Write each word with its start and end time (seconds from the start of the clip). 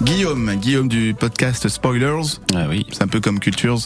Guillaume, 0.00 0.54
Guillaume 0.54 0.86
du 0.88 1.12
podcast 1.18 1.68
Spoilers. 1.68 2.22
Ah 2.54 2.66
oui. 2.68 2.86
C'est 2.92 3.02
un 3.02 3.08
peu 3.08 3.20
comme 3.20 3.40
Cultures. 3.40 3.78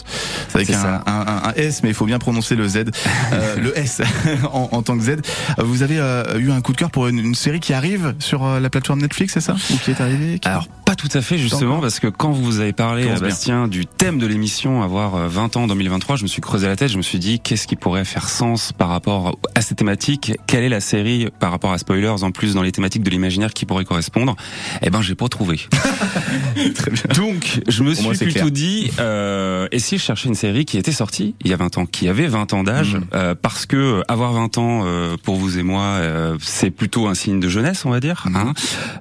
C'est 0.47 0.55
avec 0.55 0.69
un, 0.69 1.01
un- 1.07 1.11
un- 1.27 1.41
un 1.49 1.53
S, 1.55 1.81
mais 1.81 1.89
il 1.89 1.95
faut 1.95 2.05
bien 2.05 2.19
prononcer 2.19 2.55
le 2.55 2.67
Z. 2.67 2.85
Euh, 3.33 3.55
le 3.59 3.75
S 3.77 3.99
en, 4.53 4.69
en 4.71 4.81
tant 4.83 4.95
que 4.95 5.03
Z. 5.03 5.09
Euh, 5.09 5.63
Vous 5.63 5.81
avez 5.81 5.97
euh, 5.99 6.37
eu 6.37 6.51
un 6.51 6.61
coup 6.61 6.71
de 6.71 6.77
cœur 6.77 6.91
pour 6.91 7.07
une, 7.07 7.17
une 7.17 7.33
série 7.35 7.59
qui 7.59 7.73
arrive 7.73 8.13
sur 8.19 8.45
euh, 8.45 8.59
la 8.59 8.69
plateforme 8.69 9.01
Netflix, 9.01 9.33
c'est 9.33 9.41
ça? 9.41 9.55
Ou 9.71 9.77
qui 9.77 9.89
est 9.89 10.01
arrivée 10.01 10.37
qui- 10.37 10.47
Alors 10.47 10.67
pas 10.85 10.95
tout 10.95 11.09
à 11.13 11.21
fait 11.21 11.37
justement 11.39 11.79
parce 11.79 11.99
que 11.99 12.07
quand 12.07 12.31
vous 12.31 12.59
avez 12.59 12.73
parlé 12.73 13.03
à 13.09 13.15
bien. 13.15 13.19
Bastien 13.21 13.67
du 13.67 13.85
thème 13.87 14.19
de 14.19 14.27
l'émission 14.27 14.83
avoir 14.83 15.15
euh, 15.15 15.27
20 15.27 15.57
ans 15.57 15.63
en 15.63 15.67
2023, 15.67 16.17
je 16.17 16.23
me 16.23 16.27
suis 16.27 16.41
creusé 16.41 16.67
la 16.67 16.75
tête, 16.75 16.89
je 16.89 16.97
me 16.97 17.01
suis 17.01 17.17
dit 17.19 17.39
qu'est-ce 17.39 17.65
qui 17.65 17.75
pourrait 17.75 18.05
faire 18.05 18.29
sens 18.29 18.71
par 18.71 18.89
rapport 18.89 19.39
à 19.55 19.61
cette 19.61 19.77
thématique, 19.79 20.33
quelle 20.45 20.63
est 20.63 20.69
la 20.69 20.81
série 20.81 21.29
par 21.39 21.49
rapport 21.51 21.71
à 21.73 21.77
spoilers 21.79 22.21
en 22.23 22.31
plus 22.31 22.53
dans 22.53 22.61
les 22.61 22.71
thématiques 22.71 23.01
de 23.03 23.09
l'imaginaire 23.09 23.53
qui 23.53 23.65
pourrait 23.65 23.85
correspondre? 23.85 24.35
Eh 24.83 24.89
ben 24.91 25.01
j'ai 25.01 25.15
pas 25.15 25.27
trouvé. 25.27 25.59
Très 26.75 26.91
bien. 26.91 27.03
Donc 27.15 27.61
je 27.67 27.83
me 27.83 27.93
moi, 28.01 28.13
suis 28.15 28.25
plutôt 28.25 28.39
clair. 28.39 28.51
dit 28.51 28.91
euh, 28.99 29.67
et 29.71 29.79
si 29.79 29.97
je 29.97 30.03
cherchais 30.03 30.27
une 30.29 30.35
série 30.35 30.65
qui 30.65 30.77
était 30.77 30.91
sortie 30.91 31.35
il 31.43 31.49
y 31.51 31.53
a 31.53 31.57
20 31.57 31.77
ans, 31.77 31.85
qui 31.85 32.07
avait 32.07 32.27
20 32.27 32.53
ans 32.53 32.63
d'âge 32.63 32.95
Mhm. 32.95 33.03
euh, 33.13 33.35
parce 33.39 33.65
que 33.65 33.75
euh, 33.77 34.01
avoir 34.07 34.33
20 34.33 34.57
ans 34.57 34.81
euh, 34.85 35.15
pour 35.23 35.35
vous 35.35 35.57
et 35.57 35.63
moi 35.63 35.81
euh, 35.83 36.37
c'est 36.41 36.69
plutôt 36.71 37.07
un 37.07 37.13
signe 37.15 37.39
de 37.39 37.49
jeunesse 37.49 37.85
on 37.85 37.89
va 37.89 37.99
dire 37.99 38.23
Mhm. 38.27 38.35
hein. 38.35 38.53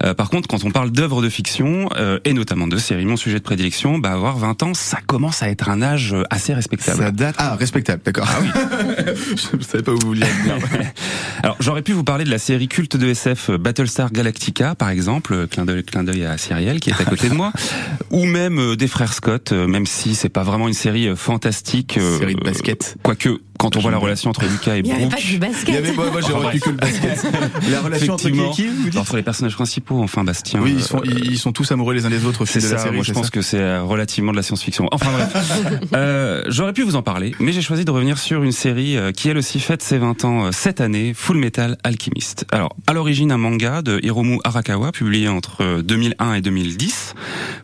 Euh, 0.05 0.15
par 0.15 0.31
contre 0.31 0.49
quand 0.49 0.65
on 0.65 0.71
parle 0.71 0.91
d'œuvres 0.91 1.23
de 1.23 1.29
fiction 1.29 1.89
euh, 1.97 2.19
et 2.25 2.33
notamment 2.33 2.67
de 2.67 2.77
séries 2.79 3.05
mon 3.05 3.17
sujet 3.17 3.39
de 3.39 3.43
prédilection 3.45 3.99
bah 3.99 4.13
avoir 4.13 4.37
20 4.39 4.63
ans 4.63 4.75
ça 4.75 4.99
commence 5.07 5.43
à 5.43 5.49
être 5.49 5.69
un 5.69 5.83
âge 5.83 6.15
assez 6.31 6.55
respectable 6.55 6.99
Ça 7.03 7.11
date. 7.11 7.35
Ah, 7.39 7.57
respectable, 7.57 8.03
d'accord. 8.05 8.27
Ah 8.29 8.39
oui. 8.41 8.49
je 9.53 9.57
ne 9.57 9.63
savais 9.63 9.83
pas 9.83 9.93
où 9.93 9.99
vous 10.01 10.09
vouliez. 10.09 10.23
Alors 11.43 11.57
j'aurais 11.59 11.83
pu 11.83 11.93
vous 11.93 12.05
parler 12.05 12.25
de 12.25 12.31
la 12.31 12.39
série 12.39 12.69
culte 12.69 12.97
de 12.97 13.09
SF 13.09 13.51
euh, 13.51 13.59
Battlestar 13.59 14.13
Galactica 14.13 14.75
par 14.77 14.91
exemple, 14.91 15.35
euh, 15.35 15.47
clin 15.49 15.65
d'œil, 15.65 15.83
clin 15.83 16.05
d'œil 16.05 16.25
à 16.25 16.39
Cyrielle 16.39 16.79
qui 16.79 16.91
est 16.91 17.01
à 17.01 17.05
côté 17.05 17.29
de 17.29 17.35
moi, 17.35 17.53
ou 18.11 18.25
même 18.25 18.59
euh, 18.61 18.77
des 18.77 18.87
frères 18.87 19.13
Scott, 19.13 19.51
même 19.53 19.87
si 19.87 20.15
c'est 20.15 20.29
pas 20.29 20.45
vraiment 20.45 20.69
une 20.69 20.75
série 20.75 21.17
fantastique. 21.17 21.99
euh, 21.99 22.19
Série 22.19 22.37
de 22.37 22.41
basket. 22.45 22.95
Quoique 23.03 23.41
quand 23.63 23.77
on 23.77 23.81
voit 23.81 23.91
la 23.93 23.99
relation 23.99 24.29
entre 24.31 24.45
Lucas 24.45 24.77
et 24.77 24.81
Il 24.81 24.85
n'y 24.85 24.91
avait 24.93 25.01
Brooke. 25.07 25.13
pas 25.13 25.17
que 25.19 25.23
du 25.23 25.29
Il 25.29 25.35
y 25.37 25.39
basket. 25.39 25.77
avait, 25.77 25.93
moi, 25.93 26.11
moi 26.11 26.21
j'ai 26.21 26.33
Enfin, 26.33 26.47
retenu 26.49 26.61
que 26.61 26.71
le 26.71 26.77
basket. 26.77 27.27
La 27.71 27.81
relation 27.81 28.15
entre 28.15 28.23
qui 28.31 28.39
et 28.41 28.51
qui, 28.51 28.67
vous 28.67 28.91
dites 28.91 28.97
entre 28.99 29.17
les 29.17 29.23
personnages 29.23 29.55
principaux, 29.55 30.01
enfin 30.03 30.25
Bastien. 30.25 30.61
Oui, 30.61 30.73
euh, 30.73 30.75
ils 30.79 30.83
sont, 30.83 31.01
ils, 31.05 31.33
ils 31.33 31.39
sont 31.39 31.53
tous 31.53 31.71
amoureux 31.73 31.95
les 31.95 32.05
uns 32.07 32.11
des 32.11 32.25
autres 32.27 32.43
au 32.43 32.47
c'est 32.47 32.61
fil 32.61 32.69
de 32.69 32.73
la 32.75 32.79
ça, 32.79 32.85
série. 32.85 32.97
moi 32.97 33.05
je 33.05 33.13
pense 33.13 33.25
ça 33.27 33.31
que 33.31 33.41
c'est 33.43 33.61
euh, 33.61 33.83
relativement 33.83 34.33
de 34.33 34.37
la 34.37 34.43
science-fiction. 34.43 34.89
Enfin 34.93 35.11
bref, 35.13 35.37
euh, 35.95 36.43
j'aurais 36.49 36.73
pu 36.73 36.83
vous 36.83 36.97
en 36.97 37.03
parler, 37.03 37.35
mais 37.39 37.53
j'ai 37.53 37.63
choisi 37.63 37.85
de 37.85 37.91
revenir 37.91 38.19
sur 38.19 38.43
une 38.43 38.53
série 38.53 38.97
qui 39.17 39.29
elle 39.29 39.39
aussi 39.39 39.61
fête 39.61 39.83
ses 39.83 39.99
20 39.99 40.25
ans 40.25 40.51
cette 40.53 40.81
année, 40.81 41.13
Full 41.15 41.37
Metal 41.39 41.77
Alchemist. 41.85 42.45
Alors, 42.51 42.75
à 42.87 42.93
l'origine 42.93 43.31
un 43.33 43.39
manga 43.39 43.83
de 43.83 44.01
Hiromu 44.03 44.39
Arakawa, 44.45 44.93
publié 44.93 45.29
entre 45.29 45.63
euh, 45.63 45.83
2001 45.83 46.35
et 46.35 46.41
2010. 46.41 47.15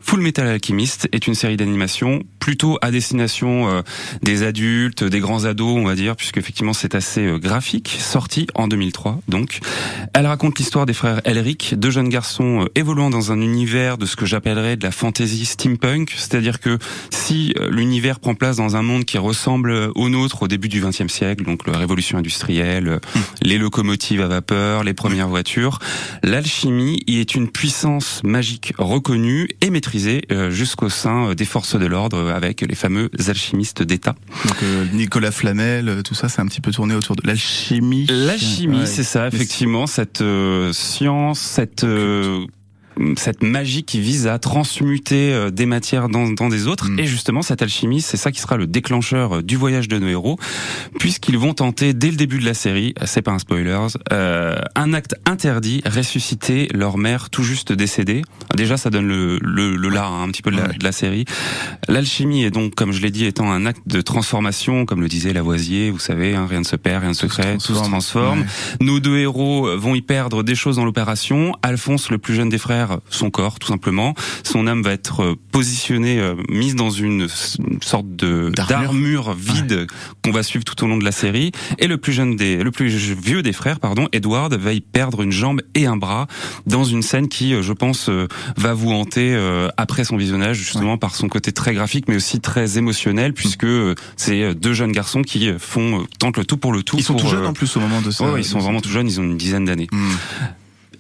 Full 0.01 0.21
Metal 0.21 0.47
Alchemist 0.47 1.09
est 1.13 1.27
une 1.27 1.35
série 1.35 1.57
d'animation 1.57 2.23
plutôt 2.49 2.79
à 2.81 2.91
destination 2.91 3.69
euh, 3.69 3.83
des 4.23 4.43
adultes, 4.43 5.05
des 5.05 5.21
grands 5.21 5.45
ados, 5.45 5.77
on 5.77 5.85
va 5.85 5.95
dire, 5.95 6.17
puisque 6.17 6.39
effectivement 6.39 6.73
c'est 6.73 6.95
assez 6.95 7.27
euh, 7.27 7.39
graphique, 7.39 7.95
sorti 8.01 8.47
en 8.55 8.69
2003 8.69 9.21
donc. 9.29 9.61
Elle 10.15 10.27
raconte 10.27 10.59
l'histoire 10.59 10.87
des 10.87 10.95
frères 10.95 11.21
Elric, 11.27 11.75
deux 11.77 11.91
jeunes 11.91 12.09
garçons 12.09 12.63
euh, 12.63 12.69
évoluant 12.75 13.11
dans 13.11 13.33
un 13.33 13.43
univers 13.43 13.99
de 13.99 14.07
ce 14.07 14.17
que 14.17 14.25
j'appellerais 14.25 14.77
de 14.77 14.83
la 14.83 14.93
fantasy 14.93 15.45
steampunk, 15.45 16.15
c'est-à-dire 16.17 16.59
que 16.59 16.79
si 17.11 17.55
l'univers 17.69 18.19
prend 18.19 18.35
place 18.35 18.57
dans 18.57 18.77
un 18.77 18.83
monde 18.83 19.05
qui 19.05 19.19
ressemble 19.19 19.91
au 19.95 20.09
nôtre 20.09 20.45
au 20.45 20.49
début 20.49 20.69
du 20.69 20.81
XXe 20.81 21.13
siècle, 21.13 21.45
donc 21.45 21.67
la 21.67 21.77
révolution 21.77 22.19
industrielle, 22.19 22.89
euh, 22.89 22.99
les 23.43 23.59
locomotives 23.59 24.21
à 24.23 24.29
vapeur, 24.29 24.85
les 24.85 24.95
premières 24.95 25.29
voitures, 25.29 25.81
l'alchimie 26.23 27.03
y 27.07 27.19
est 27.19 27.35
une 27.35 27.49
puissance 27.51 28.23
magique 28.25 28.73
reconnue 28.79 29.49
et 29.61 29.71
maîtrisée 29.71 30.23
euh, 30.31 30.51
jusqu'au 30.51 30.89
sein 30.89 31.35
des 31.35 31.45
forces 31.45 31.77
de 31.77 31.87
l'ordre 31.87 32.31
avec 32.39 32.63
les 32.63 32.75
fameux 32.75 33.11
alchimistes 33.29 33.83
d'État. 33.83 34.15
Donc 34.47 34.57
euh, 34.63 34.87
Nicolas 34.95 35.31
Flamel, 35.31 35.89
euh, 35.89 36.03
tout 36.03 36.15
ça, 36.15 36.29
c'est 36.31 36.41
un 36.41 36.47
petit 36.47 36.61
peu 36.63 36.71
tourné 36.73 36.95
autour 36.95 37.17
de 37.17 37.27
l'alchimie. 37.27 38.07
L'alchimie, 38.09 38.79
Ouais. 38.81 38.87
c'est 38.87 39.03
ça, 39.05 39.29
effectivement, 39.29 39.87
cette 39.87 40.23
euh, 40.23 40.73
science, 40.73 41.41
cette 41.41 41.85
euh, 41.85 42.47
cette 43.17 43.43
magie 43.43 43.85
qui 43.85 44.01
vise 44.01 44.27
à 44.27 44.39
transmuter 44.39 45.33
euh, 45.33 45.51
des 45.51 45.67
matières 45.67 46.09
dans, 46.09 46.29
dans 46.31 46.49
des 46.49 46.67
autres. 46.67 46.89
Mm. 46.91 47.01
Et 47.01 47.07
justement, 47.07 47.43
cette 47.43 47.63
alchimie, 47.63 48.01
c'est 48.01 48.17
ça 48.17 48.33
qui 48.33 48.41
sera 48.41 48.57
le 48.57 48.67
déclencheur 48.67 49.39
euh, 49.39 49.43
du 49.43 49.57
voyage 49.57 49.89
de 49.89 49.99
nos 49.99 50.09
héros, 50.09 50.39
puisqu'ils 50.99 51.39
vont 51.39 51.55
tenter, 51.55 51.95
dès 51.95 52.11
le 52.11 52.17
début 52.17 52.39
de 52.39 52.45
la 52.45 52.55
série, 52.55 52.95
euh, 53.01 53.05
c'est 53.07 53.23
pas 53.23 53.33
un 53.33 53.39
spoiler, 53.39 53.79
euh, 54.13 54.59
un 54.75 54.93
acte 54.93 55.17
interdit, 55.27 55.83
ressusciter 55.87 56.69
leur 56.75 56.99
mère 56.99 57.31
tout 57.31 57.43
juste 57.43 57.73
décédée. 57.73 58.23
Déjà, 58.57 58.77
ça 58.77 58.91
donne 58.91 59.07
le, 59.07 59.39
le, 59.43 59.77
le 59.77 59.89
là, 59.89 60.07
hein, 60.07 60.25
un 60.25 60.29
petit 60.29 60.43
peu 60.43 60.51
de 60.51 60.57
la, 60.57 60.69
de 60.69 60.85
la 60.85 60.93
série. 60.93 61.25
L'alchimie 61.89 62.45
est 62.45 62.51
donc, 62.51 62.75
comme 62.75 62.93
je 62.93 63.01
l'ai 63.01 63.11
dit, 63.11 63.25
étant 63.25 63.51
un 63.51 63.67
acte 63.67 63.83
de 63.87 64.01
transformation, 64.01 64.87
comme 64.87 65.01
le 65.01 65.09
disait 65.09 65.33
Lavoisier, 65.33 65.91
vous 65.91 65.99
savez, 65.99 66.35
hein, 66.35 66.47
rien 66.49 66.61
ne 66.61 66.65
se 66.65 66.77
perd, 66.77 67.03
rien 67.03 67.11
ne 67.11 67.15
se 67.15 67.27
crée, 67.27 67.55
tout 67.55 67.61
se 67.61 67.73
transforme. 67.73 67.91
transforme. 67.91 68.41
Ouais. 68.41 68.87
Nos 68.87 69.01
deux 69.01 69.19
héros 69.19 69.77
vont 69.77 69.95
y 69.95 70.03
perdre 70.03 70.43
des 70.43 70.55
choses 70.55 70.77
dans 70.77 70.85
l'opération. 70.85 71.53
Alphonse, 71.63 72.11
le 72.11 72.19
plus 72.19 72.35
jeune 72.35 72.49
des 72.49 72.59
frères, 72.59 72.88
son 73.11 73.31
corps, 73.31 73.59
tout 73.59 73.69
simplement. 73.69 74.15
Son 74.45 74.67
âme 74.67 74.83
va 74.83 74.93
être 74.93 75.23
euh, 75.23 75.35
positionnée, 75.53 76.21
euh, 76.21 76.35
mise 76.49 76.75
dans 76.75 76.91
une, 76.91 77.29
sorte 77.81 78.07
de 78.17 78.51
D'armure. 78.55 79.35
vide 79.35 79.87
qu'on 80.25 80.31
va 80.31 80.43
suivre 80.43 80.65
tout 80.65 80.83
au 80.85 80.87
long 80.87 80.97
de 80.97 81.05
la 81.05 81.13
série. 81.13 81.53
Et 81.79 81.87
le 81.87 81.99
plus 81.99 82.13
jeune 82.13 82.37
des, 82.37 82.57
le 82.57 82.71
plus 82.71 82.89
vieux 83.15 83.43
des 83.43 83.53
frères, 83.53 83.81
pardon, 83.81 84.09
Edward, 84.13 84.53
va 84.55 84.73
y 84.73 84.81
perdre 84.81 85.23
une 85.23 85.33
jambe 85.33 85.61
et 85.75 85.87
un 85.87 85.97
bras 85.97 86.27
dans 86.67 86.85
une 86.85 87.03
scène 87.03 87.29
qui, 87.29 87.55
euh, 87.55 87.63
je 87.63 87.73
pense, 87.73 88.11
va 88.57 88.75
vous 88.75 88.91
hanter 88.91 89.37
après 89.77 90.05
son 90.05 90.17
visionnage, 90.17 90.57
justement 90.57 90.99
par 90.99 91.15
son 91.15 91.29
côté 91.29 91.53
très 91.53 91.75
graphique, 91.75 92.07
mais 92.09 92.17
aussi 92.17 92.41
très 92.41 92.79
émotionnel, 92.79 93.33
puisque 93.33 93.67
c'est 94.17 94.55
deux 94.55 94.73
jeunes 94.73 94.93
garçons 94.93 95.23
qui 95.23 95.51
font, 95.59 96.05
tentent 96.19 96.39
le 96.39 96.45
tout 96.45 96.57
pour 96.57 96.73
le 96.73 96.83
tout. 96.83 96.97
Ils 96.97 97.03
sont 97.03 97.15
pour, 97.15 97.23
tout 97.23 97.29
jeunes 97.29 97.47
en 97.47 97.53
plus 97.53 97.77
au 97.77 97.81
moment 97.81 98.01
de 98.01 98.11
ça. 98.11 98.33
Ouais, 98.33 98.41
ils 98.41 98.45
sont 98.45 98.59
vraiment 98.59 98.81
tout 98.81 98.91
jeunes, 98.91 99.09
ils 99.09 99.21
ont 99.21 99.25
une 99.25 99.37
dizaine 99.37 99.65
d'années. 99.65 99.89
Hmm. 99.93 100.09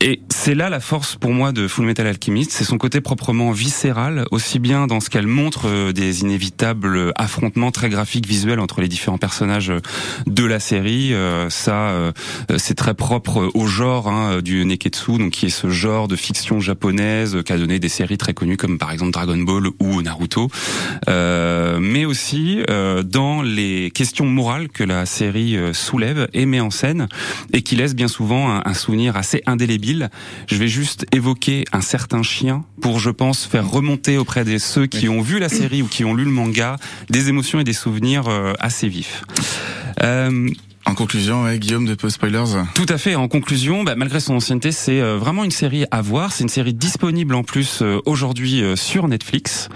Et 0.00 0.20
c'est 0.28 0.54
là 0.54 0.70
la 0.70 0.78
force 0.78 1.16
pour 1.16 1.32
moi 1.32 1.50
de 1.50 1.66
Full 1.66 1.84
Metal 1.84 2.06
Alchemist, 2.06 2.52
c'est 2.52 2.62
son 2.62 2.78
côté 2.78 3.00
proprement 3.00 3.50
viscéral, 3.50 4.26
aussi 4.30 4.60
bien 4.60 4.86
dans 4.86 5.00
ce 5.00 5.10
qu'elle 5.10 5.26
montre 5.26 5.66
euh, 5.66 5.92
des 5.92 6.20
inévitables 6.20 7.12
affrontements 7.16 7.72
très 7.72 7.88
graphiques, 7.88 8.26
visuels 8.26 8.60
entre 8.60 8.80
les 8.80 8.86
différents 8.86 9.18
personnages 9.18 9.70
euh, 9.70 9.80
de 10.28 10.44
la 10.44 10.60
série. 10.60 11.12
Euh, 11.14 11.50
ça, 11.50 12.12
c'est 12.58 12.76
très 12.76 12.94
propre 12.94 13.50
au 13.54 13.66
genre 13.66 14.08
hein, 14.08 14.40
du 14.40 14.64
neketsu, 14.64 15.18
donc 15.18 15.32
qui 15.32 15.46
est 15.46 15.50
ce 15.50 15.68
genre 15.68 16.06
de 16.06 16.14
fiction 16.14 16.60
japonaise 16.60 17.42
qui 17.44 17.52
a 17.52 17.58
donné 17.58 17.80
des 17.80 17.88
séries 17.88 18.18
très 18.18 18.34
connues 18.34 18.56
comme 18.56 18.78
par 18.78 18.92
exemple 18.92 19.10
Dragon 19.12 19.36
Ball 19.38 19.68
ou 19.80 20.02
Naruto, 20.02 20.48
Euh, 21.08 21.78
mais 21.80 22.04
aussi 22.04 22.62
euh, 22.70 23.02
dans 23.02 23.42
les 23.42 23.90
questions 23.90 24.26
morales 24.26 24.68
que 24.68 24.84
la 24.84 25.06
série 25.06 25.56
soulève 25.72 26.28
et 26.34 26.46
met 26.46 26.60
en 26.60 26.70
scène 26.70 27.08
et 27.52 27.62
qui 27.62 27.74
laisse 27.76 27.94
bien 27.94 28.08
souvent 28.08 28.60
un 28.64 28.74
souvenir 28.74 29.16
assez 29.16 29.42
indélébile. 29.46 29.87
Je 30.46 30.56
vais 30.56 30.68
juste 30.68 31.06
évoquer 31.12 31.64
un 31.72 31.80
certain 31.80 32.22
chien 32.22 32.64
pour, 32.80 32.98
je 32.98 33.10
pense, 33.10 33.44
faire 33.46 33.68
remonter 33.68 34.18
auprès 34.18 34.44
de 34.44 34.58
ceux 34.58 34.86
qui 34.86 35.08
ont 35.08 35.20
vu 35.20 35.38
la 35.38 35.48
série 35.48 35.82
ou 35.82 35.86
qui 35.86 36.04
ont 36.04 36.14
lu 36.14 36.24
le 36.24 36.30
manga 36.30 36.76
des 37.10 37.28
émotions 37.28 37.60
et 37.60 37.64
des 37.64 37.72
souvenirs 37.72 38.28
euh, 38.28 38.52
assez 38.60 38.88
vifs. 38.88 39.24
Euh, 40.02 40.48
En 40.88 40.94
conclusion, 40.94 41.44
ouais, 41.44 41.58
Guillaume 41.58 41.84
de 41.84 41.94
Post 41.94 42.14
Spoilers. 42.16 42.64
tout 42.74 42.86
à 42.88 42.96
fait. 42.96 43.14
En 43.14 43.28
conclusion, 43.28 43.84
bah, 43.84 43.94
malgré 43.94 44.20
son 44.20 44.34
ancienneté, 44.34 44.72
c'est 44.72 45.00
euh, 45.00 45.18
vraiment 45.18 45.44
une 45.44 45.50
série 45.50 45.84
à 45.90 46.00
voir. 46.00 46.32
C'est 46.32 46.44
une 46.44 46.48
série 46.48 46.72
disponible 46.72 47.34
en 47.34 47.42
plus 47.42 47.82
euh, 47.82 48.00
aujourd'hui 48.06 48.62
euh, 48.62 48.74
sur 48.74 49.06
Netflix. 49.06 49.68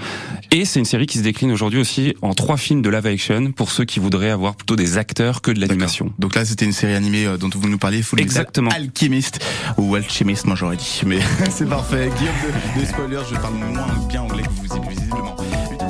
Et 0.51 0.65
c'est 0.65 0.79
une 0.81 0.85
série 0.87 1.07
qui 1.07 1.19
se 1.19 1.23
décline 1.23 1.53
aujourd'hui 1.53 1.81
aussi 1.81 2.15
en 2.23 2.35
trois 2.35 2.57
films 2.57 2.83
de 2.83 2.91
live 2.91 3.07
action 3.07 3.53
pour 3.53 3.71
ceux 3.71 3.85
qui 3.85 4.01
voudraient 4.01 4.31
avoir 4.31 4.55
plutôt 4.55 4.77
des 4.77 4.99
acteurs 4.99 5.43
que 5.43 5.51
de 5.51 5.61
l'animation. 5.61 6.13
Donc 6.19 6.35
là, 6.35 6.45
c'était 6.45 6.65
une 6.65 6.73
série 6.73 6.95
animée 6.95 7.27
euh, 7.27 7.37
dont 7.37 7.51
vous 7.55 7.69
nous 7.69 7.79
parliez, 7.79 8.03
Full 8.03 8.19
Metal 8.19 8.27
Exactement. 8.27 8.71
Alchemist 8.71 9.45
ou 9.77 9.95
Alchemist, 9.95 10.47
moi 10.47 10.57
j'aurais 10.57 10.77
dit. 10.77 11.03
Mais 11.07 11.21
c'est 11.51 11.69
parfait. 11.69 12.11
Guillaume 12.19 12.35
de, 12.77 12.81
de 12.81 12.87
Spoilers, 12.87 13.25
je 13.31 13.37
parle 13.37 13.55
moins 13.55 13.87
bien 14.09 14.23
anglais 14.23 14.43
que 14.45 14.49
vous 14.49 14.63
visiblement. 14.63 15.37
8h50 15.71 15.83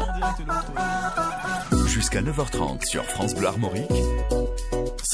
en 0.00 0.16
direct 0.18 0.40
de 0.40 0.46
l'autre. 0.48 1.88
Jusqu'à 1.88 2.22
9h30 2.22 2.84
sur 2.86 3.04
France 3.04 3.34
Bleu 3.34 3.46
Armorique, 3.46 3.88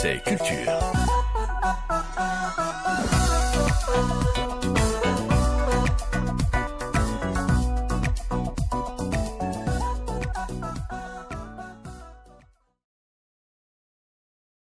c'est 0.00 0.22
Culture. 0.24 0.80